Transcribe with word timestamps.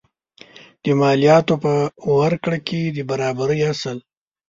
د 0.83 0.85
مالیاتو 0.99 1.53
په 1.63 1.73
ورکړه 2.19 2.57
کې 2.67 2.81
د 2.95 2.97
برابرۍ 3.09 3.59
اصل. 3.73 3.97